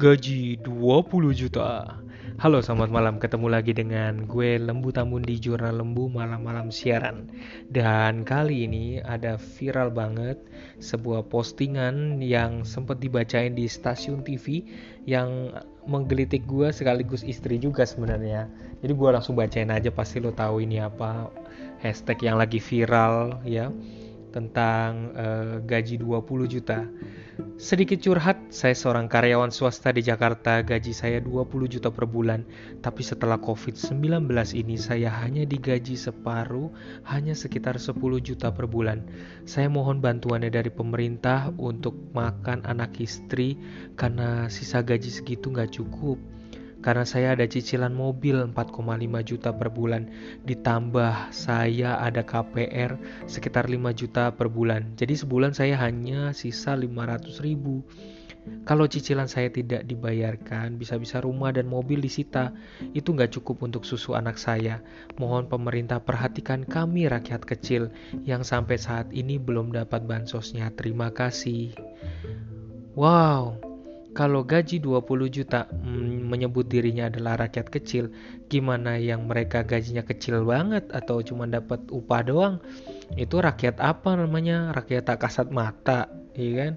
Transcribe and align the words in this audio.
gaji 0.00 0.56
20 0.64 1.36
juta. 1.36 2.00
Halo, 2.40 2.64
selamat 2.64 2.88
malam. 2.88 3.14
Ketemu 3.20 3.52
lagi 3.52 3.76
dengan 3.76 4.24
gue 4.24 4.56
Lembu 4.56 4.88
Tambun 4.96 5.20
di 5.20 5.36
Jurnal 5.36 5.76
Lembu 5.76 6.08
malam-malam 6.08 6.72
siaran. 6.72 7.28
Dan 7.68 8.24
kali 8.24 8.64
ini 8.64 9.04
ada 9.04 9.36
viral 9.36 9.92
banget 9.92 10.40
sebuah 10.80 11.28
postingan 11.28 12.24
yang 12.24 12.64
sempat 12.64 12.96
dibacain 13.04 13.52
di 13.52 13.68
stasiun 13.68 14.24
TV 14.24 14.64
yang 15.04 15.52
menggelitik 15.84 16.48
gue 16.48 16.72
sekaligus 16.72 17.20
istri 17.20 17.60
juga 17.60 17.84
sebenarnya. 17.84 18.48
Jadi 18.80 18.96
gue 18.96 19.10
langsung 19.12 19.36
bacain 19.36 19.68
aja 19.68 19.92
pasti 19.92 20.16
lo 20.16 20.32
tahu 20.32 20.64
ini 20.64 20.80
apa 20.80 21.28
hashtag 21.84 22.24
yang 22.24 22.40
lagi 22.40 22.56
viral 22.56 23.36
ya 23.44 23.68
tentang 24.30 25.12
uh, 25.12 25.58
gaji 25.62 26.00
20 26.00 26.48
juta. 26.48 26.86
Sedikit 27.60 28.00
curhat, 28.00 28.40
saya 28.48 28.72
seorang 28.72 29.04
karyawan 29.04 29.52
swasta 29.52 29.92
di 29.92 30.00
Jakarta, 30.00 30.64
gaji 30.64 30.96
saya 30.96 31.20
20 31.20 31.68
juta 31.68 31.92
per 31.92 32.08
bulan. 32.08 32.46
Tapi 32.80 33.04
setelah 33.04 33.36
COVID-19 33.36 34.00
ini 34.56 34.80
saya 34.80 35.12
hanya 35.20 35.44
digaji 35.44 35.92
separuh, 35.98 36.72
hanya 37.04 37.36
sekitar 37.36 37.76
10 37.76 38.00
juta 38.24 38.48
per 38.48 38.64
bulan. 38.64 39.04
Saya 39.44 39.68
mohon 39.68 40.00
bantuannya 40.00 40.48
dari 40.48 40.72
pemerintah 40.72 41.52
untuk 41.60 41.96
makan 42.16 42.64
anak 42.64 42.96
istri 42.96 43.60
karena 43.98 44.48
sisa 44.48 44.80
gaji 44.80 45.12
segitu 45.12 45.52
nggak 45.52 45.76
cukup 45.76 46.16
karena 46.80 47.04
saya 47.04 47.36
ada 47.36 47.44
cicilan 47.44 47.92
mobil 47.92 48.40
4,5 48.52 48.76
juta 49.24 49.50
per 49.52 49.68
bulan 49.72 50.08
ditambah 50.44 51.32
saya 51.32 52.00
ada 52.00 52.24
KPR 52.24 52.96
sekitar 53.28 53.68
5 53.68 53.76
juta 53.94 54.32
per 54.32 54.48
bulan 54.48 54.96
jadi 54.96 55.14
sebulan 55.16 55.52
saya 55.52 55.76
hanya 55.80 56.32
sisa 56.32 56.76
500 56.76 57.40
ribu 57.44 57.84
kalau 58.64 58.88
cicilan 58.88 59.28
saya 59.28 59.52
tidak 59.52 59.84
dibayarkan, 59.84 60.80
bisa-bisa 60.80 61.20
rumah 61.20 61.52
dan 61.52 61.68
mobil 61.68 62.00
disita. 62.00 62.52
Itu 62.96 63.12
nggak 63.12 63.36
cukup 63.36 63.60
untuk 63.64 63.84
susu 63.84 64.16
anak 64.16 64.40
saya. 64.40 64.80
Mohon 65.20 65.48
pemerintah 65.48 66.00
perhatikan 66.00 66.64
kami 66.64 67.08
rakyat 67.08 67.44
kecil 67.44 67.92
yang 68.24 68.40
sampai 68.44 68.80
saat 68.80 69.12
ini 69.12 69.36
belum 69.36 69.76
dapat 69.76 70.08
bansosnya. 70.08 70.72
Terima 70.76 71.12
kasih. 71.12 71.76
Wow, 72.96 73.60
kalau 74.10 74.42
gaji 74.42 74.82
20 74.82 75.06
juta 75.30 75.70
mm, 75.70 76.26
menyebut 76.26 76.66
dirinya 76.66 77.06
adalah 77.06 77.46
rakyat 77.46 77.70
kecil, 77.70 78.10
gimana 78.50 78.98
yang 78.98 79.30
mereka 79.30 79.62
gajinya 79.62 80.02
kecil 80.02 80.42
banget 80.42 80.82
atau 80.90 81.22
cuma 81.22 81.46
dapat 81.46 81.78
upah 81.94 82.22
doang? 82.26 82.54
Itu 83.14 83.38
rakyat 83.38 83.78
apa 83.78 84.18
namanya? 84.18 84.74
Rakyat 84.74 85.06
tak 85.06 85.22
kasat 85.22 85.54
mata, 85.54 86.10
iya 86.34 86.50
kan? 86.66 86.72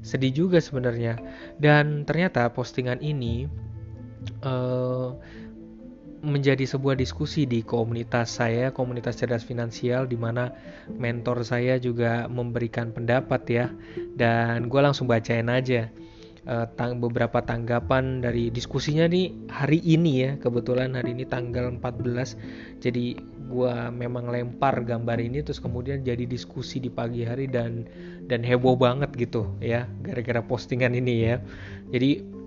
Sedih 0.00 0.32
juga 0.32 0.64
sebenarnya. 0.64 1.20
Dan 1.60 2.08
ternyata 2.08 2.48
postingan 2.56 3.04
ini 3.04 3.44
uh, 4.40 5.12
menjadi 6.24 6.64
sebuah 6.64 6.96
diskusi 6.96 7.44
di 7.44 7.60
komunitas 7.60 8.40
saya, 8.40 8.72
komunitas 8.72 9.20
cerdas 9.20 9.44
finansial, 9.44 10.08
di 10.08 10.16
mana 10.16 10.56
mentor 10.96 11.44
saya 11.44 11.76
juga 11.76 12.24
memberikan 12.32 12.96
pendapat 12.96 13.42
ya. 13.44 13.66
Dan 14.16 14.72
gue 14.72 14.80
langsung 14.80 15.04
bacain 15.04 15.52
aja 15.52 15.92
uh, 16.48 16.66
tang 16.74 16.98
beberapa 16.98 17.44
tanggapan 17.44 18.24
dari 18.24 18.48
diskusinya 18.48 19.04
nih 19.06 19.52
hari 19.52 19.84
ini 19.84 20.12
ya. 20.24 20.30
Kebetulan 20.40 20.96
hari 20.96 21.12
ini 21.12 21.28
tanggal 21.28 21.68
14 21.76 22.80
jadi 22.80 23.20
gua 23.48 23.92
memang 23.92 24.28
lempar 24.28 24.84
gambar 24.84 25.20
ini 25.20 25.40
terus 25.44 25.60
kemudian 25.60 26.04
jadi 26.04 26.24
diskusi 26.24 26.80
di 26.80 26.92
pagi 26.92 27.24
hari 27.24 27.48
dan 27.48 27.88
dan 28.28 28.44
heboh 28.44 28.76
banget 28.76 29.08
gitu 29.16 29.48
ya 29.60 29.84
gara-gara 30.00 30.40
postingan 30.40 30.96
ini 30.96 31.14
ya. 31.28 31.36
Jadi 31.92 32.37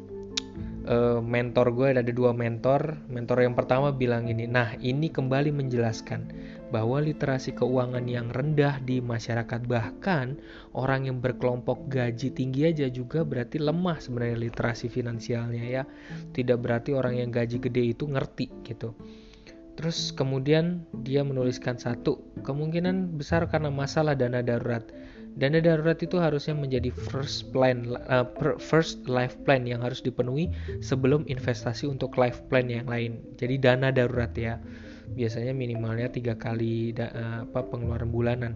uh, 0.88 1.20
mentor 1.22 1.74
gue 1.74 1.98
ada 1.98 2.14
dua 2.14 2.32
mentor. 2.34 2.98
Mentor 3.10 3.46
yang 3.46 3.54
pertama 3.58 3.94
bilang 3.94 4.30
ini 4.30 4.46
nah 4.48 4.74
ini 4.80 5.10
kembali 5.10 5.54
menjelaskan 5.54 6.32
bahwa 6.72 7.04
literasi 7.04 7.52
keuangan 7.52 8.08
yang 8.08 8.32
rendah 8.32 8.80
di 8.82 9.04
masyarakat 9.04 9.68
bahkan 9.68 10.40
orang 10.72 11.12
yang 11.12 11.18
berkelompok 11.20 11.92
gaji 11.92 12.32
tinggi 12.32 12.72
aja 12.72 12.88
juga 12.88 13.28
berarti 13.28 13.60
lemah 13.60 14.00
sebenarnya 14.00 14.38
literasi 14.50 14.88
finansialnya 14.88 15.66
ya. 15.68 15.84
Tidak 16.32 16.58
berarti 16.58 16.96
orang 16.96 17.20
yang 17.20 17.30
gaji 17.30 17.60
gede 17.60 17.84
itu 17.92 18.08
ngerti 18.08 18.48
gitu. 18.64 18.96
Terus 19.76 20.12
kemudian 20.14 20.86
dia 21.02 21.24
menuliskan 21.24 21.80
satu 21.80 22.22
kemungkinan 22.44 23.18
besar 23.18 23.48
karena 23.48 23.72
masalah 23.72 24.14
dana 24.14 24.44
darurat 24.44 24.86
dana 25.40 25.64
darurat 25.64 26.00
itu 26.00 26.20
harusnya 26.20 26.56
menjadi 26.58 26.92
first 26.92 27.52
plan 27.56 27.88
uh, 28.08 28.28
first 28.60 29.06
life 29.08 29.36
plan 29.48 29.64
yang 29.64 29.80
harus 29.80 30.04
dipenuhi 30.04 30.52
sebelum 30.84 31.24
investasi 31.30 31.88
untuk 31.88 32.16
life 32.20 32.44
plan 32.52 32.68
yang 32.68 32.88
lain 32.88 33.24
jadi 33.40 33.56
dana 33.60 33.90
darurat 33.96 34.32
ya 34.36 34.60
biasanya 35.14 35.52
minimalnya 35.52 36.08
tiga 36.08 36.40
kali 36.40 36.96
da, 36.96 37.12
eh, 37.12 37.38
apa 37.48 37.68
pengeluaran 37.68 38.10
bulanan. 38.10 38.54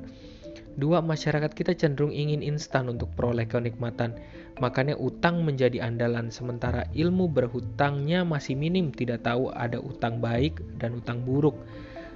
Dua, 0.75 0.99
masyarakat 0.99 1.55
kita 1.55 1.71
cenderung 1.71 2.11
ingin 2.11 2.43
instan 2.43 2.91
untuk 2.91 3.07
peroleh 3.15 3.47
kenikmatan. 3.47 4.19
Makanya 4.59 4.99
utang 4.99 5.47
menjadi 5.47 5.79
andalan 5.79 6.27
sementara 6.27 6.91
ilmu 6.91 7.31
berhutangnya 7.31 8.27
masih 8.27 8.59
minim, 8.59 8.91
tidak 8.91 9.23
tahu 9.23 9.55
ada 9.55 9.79
utang 9.79 10.19
baik 10.19 10.59
dan 10.75 10.99
utang 10.99 11.23
buruk. 11.23 11.55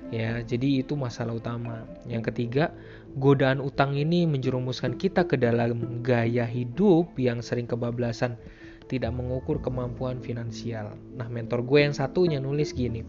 Ya, 0.09 0.42
jadi 0.42 0.81
itu 0.81 0.97
masalah 0.97 1.38
utama. 1.38 1.86
Yang 2.09 2.34
ketiga, 2.34 2.74
godaan 3.22 3.62
utang 3.62 3.94
ini 3.94 4.25
menjerumuskan 4.25 4.97
kita 4.97 5.30
ke 5.30 5.38
dalam 5.38 6.02
gaya 6.02 6.50
hidup 6.50 7.14
yang 7.22 7.46
sering 7.46 7.70
kebablasan, 7.70 8.34
tidak 8.90 9.14
mengukur 9.14 9.62
kemampuan 9.62 10.18
finansial. 10.18 10.98
Nah, 11.14 11.30
mentor 11.30 11.62
gue 11.62 11.86
yang 11.86 11.94
satunya 11.94 12.42
nulis 12.42 12.74
gini 12.74 13.06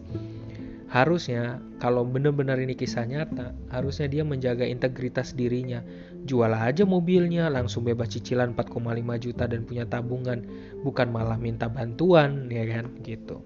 Harusnya 0.91 1.63
kalau 1.79 2.03
benar-benar 2.03 2.59
ini 2.59 2.75
kisah 2.75 3.07
nyata, 3.07 3.55
harusnya 3.71 4.11
dia 4.11 4.27
menjaga 4.27 4.67
integritas 4.67 5.31
dirinya. 5.31 5.79
Jual 6.27 6.51
aja 6.51 6.83
mobilnya, 6.83 7.47
langsung 7.47 7.87
bebas 7.87 8.11
cicilan 8.11 8.51
4,5 8.51 8.99
juta 9.15 9.47
dan 9.47 9.63
punya 9.63 9.87
tabungan, 9.87 10.43
bukan 10.83 11.07
malah 11.07 11.39
minta 11.39 11.71
bantuan, 11.71 12.51
ya 12.51 12.67
kan? 12.67 12.91
Gitu. 13.07 13.39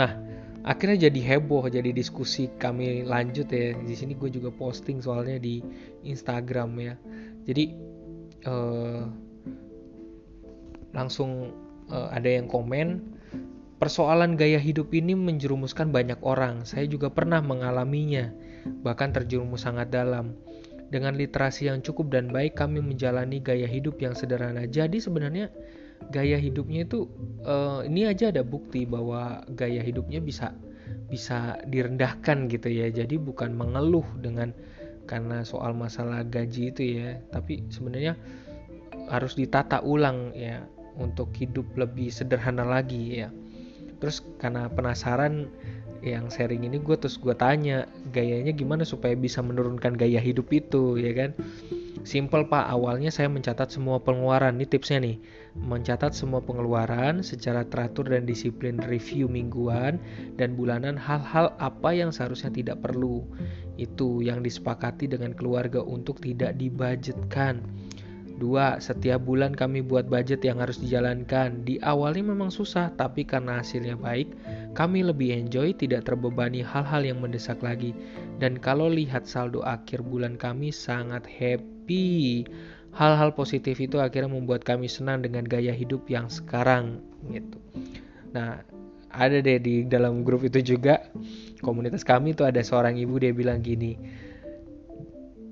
Nah, 0.00 0.16
akhirnya 0.68 1.08
jadi 1.08 1.20
heboh, 1.34 1.64
jadi 1.72 1.90
diskusi 1.96 2.52
kami 2.60 3.08
lanjut 3.08 3.48
ya. 3.48 3.72
Di 3.72 3.94
sini 3.96 4.12
gue 4.12 4.28
juga 4.28 4.52
posting 4.52 5.00
soalnya 5.00 5.40
di 5.40 5.64
Instagram 6.04 6.70
ya. 6.76 6.94
Jadi 7.48 7.64
eh, 8.44 9.02
langsung 10.92 11.56
eh, 11.88 12.08
ada 12.12 12.28
yang 12.28 12.44
komen 12.46 13.18
Persoalan 13.78 14.34
gaya 14.34 14.58
hidup 14.58 14.90
ini 14.90 15.14
menjerumuskan 15.14 15.94
banyak 15.94 16.18
orang. 16.26 16.66
Saya 16.66 16.90
juga 16.90 17.14
pernah 17.14 17.38
mengalaminya, 17.38 18.34
bahkan 18.82 19.14
terjerumus 19.14 19.62
sangat 19.62 19.94
dalam. 19.94 20.34
Dengan 20.90 21.14
literasi 21.14 21.70
yang 21.70 21.78
cukup 21.78 22.10
dan 22.10 22.34
baik, 22.34 22.58
kami 22.58 22.82
menjalani 22.82 23.38
gaya 23.38 23.70
hidup 23.70 24.02
yang 24.02 24.18
sederhana. 24.18 24.66
Jadi 24.66 24.98
sebenarnya 24.98 25.54
gaya 26.08 26.40
hidupnya 26.40 26.88
itu 26.88 27.06
uh, 27.44 27.84
ini 27.84 28.08
aja 28.08 28.32
ada 28.32 28.40
bukti 28.40 28.88
bahwa 28.88 29.44
gaya 29.52 29.84
hidupnya 29.84 30.22
bisa 30.22 30.56
bisa 31.08 31.56
direndahkan 31.68 32.48
gitu 32.52 32.68
ya. 32.68 32.88
Jadi 32.92 33.16
bukan 33.20 33.56
mengeluh 33.56 34.04
dengan 34.20 34.52
karena 35.08 35.40
soal 35.40 35.72
masalah 35.72 36.24
gaji 36.24 36.72
itu 36.72 36.82
ya, 37.00 37.16
tapi 37.32 37.64
sebenarnya 37.72 38.16
harus 39.08 39.36
ditata 39.40 39.80
ulang 39.80 40.36
ya 40.36 40.64
untuk 41.00 41.32
hidup 41.32 41.64
lebih 41.76 42.12
sederhana 42.12 42.64
lagi 42.64 43.24
ya. 43.24 43.28
Terus 43.98 44.22
karena 44.36 44.68
penasaran 44.68 45.48
yang 46.04 46.30
sharing 46.30 46.62
ini 46.62 46.78
gue 46.78 46.94
terus 46.94 47.18
gue 47.18 47.34
tanya 47.34 47.90
gayanya 48.14 48.54
gimana 48.54 48.86
supaya 48.86 49.18
bisa 49.18 49.42
menurunkan 49.42 49.98
gaya 49.98 50.22
hidup 50.22 50.46
itu 50.54 50.94
ya 50.94 51.10
kan 51.10 51.30
simple 52.08 52.48
pak. 52.48 52.64
Awalnya 52.72 53.12
saya 53.12 53.28
mencatat 53.28 53.68
semua 53.68 54.00
pengeluaran. 54.00 54.56
Ini 54.56 54.64
tipsnya 54.64 55.04
nih. 55.04 55.20
Mencatat 55.60 56.16
semua 56.16 56.40
pengeluaran 56.40 57.20
secara 57.20 57.68
teratur 57.68 58.08
dan 58.08 58.24
disiplin 58.24 58.80
review 58.80 59.28
mingguan 59.28 60.00
dan 60.40 60.56
bulanan 60.56 60.96
hal-hal 60.96 61.52
apa 61.60 61.92
yang 61.92 62.08
seharusnya 62.08 62.48
tidak 62.48 62.80
perlu. 62.80 63.28
Itu 63.76 64.24
yang 64.24 64.40
disepakati 64.40 65.04
dengan 65.12 65.36
keluarga 65.36 65.84
untuk 65.84 66.24
tidak 66.24 66.56
dibudgetkan. 66.56 67.60
Dua, 68.38 68.78
setiap 68.78 69.26
bulan 69.26 69.50
kami 69.50 69.82
buat 69.82 70.06
budget 70.06 70.46
yang 70.46 70.62
harus 70.62 70.78
dijalankan. 70.78 71.66
Di 71.66 71.82
awalnya 71.82 72.22
memang 72.22 72.54
susah, 72.54 72.94
tapi 72.94 73.26
karena 73.26 73.58
hasilnya 73.58 73.98
baik, 73.98 74.30
kami 74.76 75.04
lebih 75.04 75.32
enjoy, 75.32 75.72
tidak 75.76 76.04
terbebani 76.08 76.60
hal-hal 76.64 77.04
yang 77.04 77.18
mendesak 77.20 77.60
lagi. 77.64 77.96
Dan 78.38 78.60
kalau 78.60 78.88
lihat 78.88 79.24
saldo 79.24 79.64
akhir 79.64 80.04
bulan 80.04 80.36
kami 80.36 80.72
sangat 80.72 81.24
happy. 81.28 82.44
Hal-hal 82.96 83.30
positif 83.36 83.78
itu 83.78 84.02
akhirnya 84.02 84.32
membuat 84.32 84.66
kami 84.66 84.90
senang 84.90 85.22
dengan 85.22 85.46
gaya 85.46 85.70
hidup 85.70 86.08
yang 86.10 86.26
sekarang 86.26 86.98
gitu. 87.30 87.58
Nah, 88.34 88.60
ada 89.08 89.40
deh 89.40 89.58
di 89.60 89.86
dalam 89.88 90.26
grup 90.26 90.44
itu 90.44 90.60
juga 90.60 91.00
komunitas 91.64 92.04
kami 92.04 92.36
tuh 92.36 92.48
ada 92.48 92.60
seorang 92.60 92.98
ibu 93.00 93.16
dia 93.16 93.32
bilang 93.32 93.64
gini, 93.64 93.96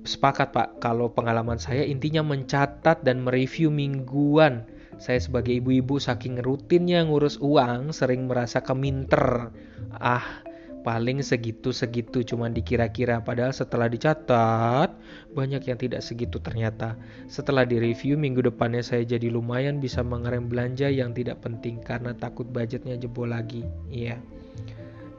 sepakat 0.07 0.55
Pak, 0.55 0.69
kalau 0.79 1.11
pengalaman 1.11 1.59
saya 1.59 1.83
intinya 1.83 2.23
mencatat 2.23 3.03
dan 3.03 3.25
mereview 3.25 3.67
mingguan 3.67 4.63
Saya 4.95 5.19
sebagai 5.19 5.59
ibu-ibu 5.59 5.99
saking 5.99 6.39
rutinnya 6.39 7.03
ngurus 7.03 7.37
uang 7.43 7.91
sering 7.91 8.31
merasa 8.31 8.63
keminter. 8.63 9.51
Ah, 9.91 10.41
paling 10.87 11.19
segitu-segitu 11.19 12.23
cuman 12.23 12.55
dikira-kira 12.55 13.19
padahal 13.19 13.51
setelah 13.51 13.91
dicatat 13.91 14.95
banyak 15.35 15.59
yang 15.67 15.75
tidak 15.75 15.99
segitu 15.99 16.39
ternyata. 16.39 16.95
Setelah 17.27 17.67
direview 17.67 18.15
minggu 18.15 18.39
depannya 18.47 18.79
saya 18.79 19.03
jadi 19.03 19.27
lumayan 19.27 19.83
bisa 19.83 19.99
mengerem 19.99 20.47
belanja 20.47 20.87
yang 20.87 21.11
tidak 21.11 21.43
penting 21.43 21.83
karena 21.83 22.15
takut 22.15 22.47
budgetnya 22.47 22.95
jebol 22.95 23.27
lagi. 23.27 23.67
Iya. 23.91 24.15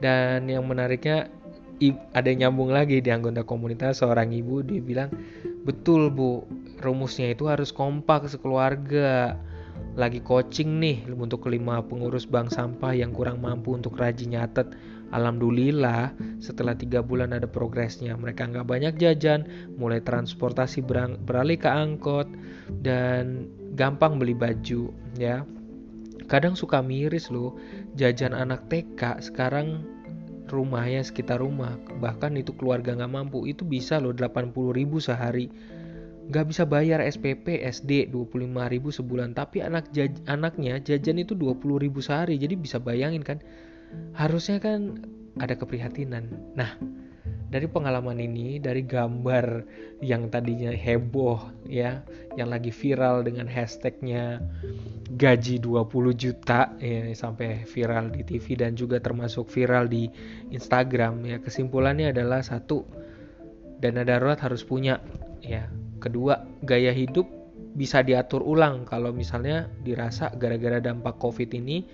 Dan 0.01 0.49
yang 0.49 0.65
menariknya 0.65 1.29
ada 2.11 2.27
yang 2.27 2.49
nyambung 2.49 2.75
lagi 2.75 2.99
di 2.99 3.07
anggota 3.13 3.47
komunitas 3.47 4.03
seorang 4.03 4.35
ibu 4.35 4.59
dia 4.59 4.83
bilang 4.83 5.13
betul 5.63 6.11
bu 6.11 6.43
rumusnya 6.83 7.31
itu 7.31 7.47
harus 7.47 7.71
kompak 7.71 8.27
sekeluarga 8.27 9.39
lagi 9.99 10.23
coaching 10.23 10.79
nih 10.79 11.03
untuk 11.11 11.43
kelima 11.43 11.83
pengurus 11.83 12.23
bank 12.23 12.55
sampah 12.55 12.95
yang 12.95 13.11
kurang 13.11 13.43
mampu 13.43 13.75
untuk 13.75 13.99
rajin 13.99 14.31
nyatet. 14.31 14.71
Alhamdulillah 15.11 16.15
setelah 16.39 16.71
tiga 16.79 17.03
bulan 17.03 17.35
ada 17.35 17.51
progresnya. 17.51 18.15
Mereka 18.15 18.47
nggak 18.47 18.63
banyak 18.63 18.95
jajan 18.95 19.43
mulai 19.75 19.99
transportasi 19.99 20.79
beralih 21.27 21.59
ke 21.59 21.67
angkot 21.67 22.31
dan 22.79 23.51
gampang 23.75 24.15
beli 24.15 24.31
baju 24.31 24.95
ya. 25.19 25.43
Kadang 26.31 26.55
suka 26.55 26.79
miris 26.79 27.27
loh 27.27 27.59
jajan 27.99 28.31
anak 28.31 28.71
TK 28.71 29.19
sekarang 29.19 29.83
rumahnya 30.47 31.03
sekitar 31.03 31.43
rumah. 31.43 31.75
Bahkan 31.99 32.39
itu 32.39 32.55
keluarga 32.55 32.95
nggak 32.95 33.11
mampu. 33.11 33.51
Itu 33.51 33.67
bisa 33.67 33.99
loh 33.99 34.15
80 34.15 34.55
ribu 34.71 35.03
sehari 35.03 35.51
nggak 36.29 36.45
bisa 36.45 36.63
bayar 36.63 37.01
SPP 37.01 37.65
SD 37.65 38.13
25 38.13 38.73
ribu 38.73 38.89
sebulan. 38.93 39.33
Tapi 39.33 39.65
anak 39.65 39.89
jaj 39.89 40.13
anaknya 40.29 40.77
jajan 40.77 41.17
itu 41.17 41.33
20 41.33 41.81
ribu 41.81 41.99
sehari. 41.99 42.37
Jadi 42.37 42.53
bisa 42.53 42.77
bayangin 42.77 43.25
kan? 43.25 43.41
Harusnya 44.13 44.61
kan 44.61 45.01
ada 45.41 45.57
keprihatinan. 45.57 46.29
Nah 46.53 46.77
dari 47.49 47.65
pengalaman 47.65 48.21
ini 48.21 48.61
dari 48.61 48.85
gambar 48.85 49.65
yang 50.05 50.29
tadinya 50.29 50.69
heboh 50.69 51.49
ya 51.65 52.05
yang 52.37 52.53
lagi 52.53 52.69
viral 52.69 53.25
dengan 53.25 53.49
hashtagnya 53.49 54.37
gaji 55.17 55.57
20 55.57 55.89
juta 56.13 56.77
ya 56.77 57.09
sampai 57.17 57.65
viral 57.65 58.13
di 58.13 58.21
TV 58.21 58.53
dan 58.53 58.77
juga 58.77 59.01
termasuk 59.01 59.49
viral 59.49 59.89
di 59.89 60.05
Instagram 60.53 61.25
ya 61.25 61.37
kesimpulannya 61.41 62.13
adalah 62.13 62.45
satu 62.45 62.85
dana 63.81 64.05
darurat 64.05 64.37
harus 64.37 64.61
punya 64.61 65.01
ya 65.41 65.65
Kedua, 65.99 66.41
gaya 66.63 66.95
hidup 66.95 67.27
bisa 67.75 68.01
diatur 68.01 68.41
ulang 68.41 68.87
kalau 68.87 69.13
misalnya 69.13 69.69
dirasa 69.83 70.31
gara-gara 70.33 70.81
dampak 70.81 71.19
COVID 71.21 71.53
ini 71.53 71.85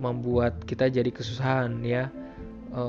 membuat 0.00 0.64
kita 0.66 0.90
jadi 0.90 1.06
kesusahan 1.12 1.84
ya. 1.86 2.10
E, 2.74 2.82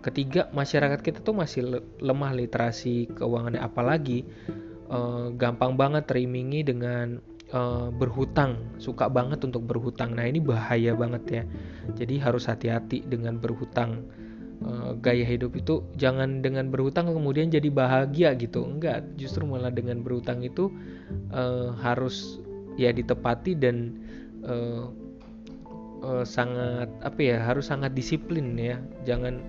ketiga, 0.00 0.48
masyarakat 0.54 1.02
kita 1.04 1.20
tuh 1.20 1.36
masih 1.36 1.84
lemah 2.00 2.32
literasi 2.32 3.12
keuangan 3.12 3.60
apalagi 3.60 4.24
e, 4.88 4.98
gampang 5.36 5.76
banget 5.76 6.08
terimingi 6.08 6.64
dengan 6.64 7.20
e, 7.52 7.60
berhutang, 7.92 8.80
suka 8.80 9.12
banget 9.12 9.44
untuk 9.44 9.68
berhutang. 9.68 10.16
Nah, 10.16 10.24
ini 10.24 10.40
bahaya 10.40 10.96
banget 10.96 11.24
ya. 11.28 11.42
Jadi 11.92 12.16
harus 12.22 12.48
hati-hati 12.48 13.04
dengan 13.04 13.36
berhutang 13.36 14.08
gaya 15.00 15.24
hidup 15.24 15.54
itu 15.56 15.82
jangan 15.96 16.42
dengan 16.42 16.68
berhutang 16.68 17.10
kemudian 17.10 17.48
jadi 17.48 17.70
bahagia 17.70 18.34
gitu. 18.36 18.66
Enggak 18.66 19.06
justru 19.16 19.46
malah 19.46 19.72
dengan 19.72 20.02
berhutang 20.02 20.42
itu 20.42 20.70
uh, 21.32 21.74
harus 21.78 22.42
ya 22.78 22.94
ditepati 22.94 23.58
dan 23.58 23.98
uh, 24.46 24.90
uh, 26.02 26.24
sangat 26.26 26.90
apa 27.02 27.20
ya 27.20 27.36
harus 27.42 27.70
sangat 27.70 27.94
disiplin 27.94 28.58
ya. 28.58 28.78
Jangan 29.06 29.40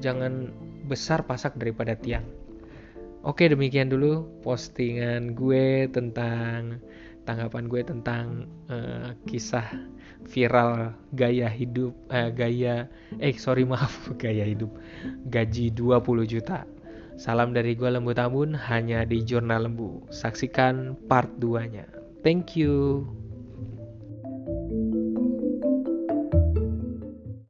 jangan 0.00 0.52
besar 0.88 1.22
pasak 1.24 1.56
daripada 1.60 1.94
tiang. 1.94 2.24
Oke 3.20 3.52
demikian 3.52 3.92
dulu 3.92 4.24
postingan 4.40 5.36
gue 5.36 5.92
tentang 5.92 6.80
tanggapan 7.24 7.64
gue 7.68 7.82
tentang 7.84 8.48
uh, 8.68 9.12
kisah 9.28 9.64
viral 10.28 10.92
gaya 11.16 11.48
hidup 11.48 11.96
eh, 12.12 12.28
gaya 12.32 12.88
eh 13.18 13.34
sorry 13.36 13.64
maaf 13.64 13.92
gaya 14.22 14.44
hidup 14.44 14.70
gaji 15.28 15.72
20 15.74 16.00
juta. 16.26 16.64
Salam 17.20 17.52
dari 17.52 17.76
gue 17.76 17.84
lembu 17.84 18.16
tambun 18.16 18.56
hanya 18.56 19.04
di 19.04 19.20
jurnal 19.20 19.68
lembu. 19.68 20.00
Saksikan 20.08 20.96
part 21.04 21.28
2 21.36 21.68
nya 21.68 21.84
thank 22.24 22.56
you 22.56 23.04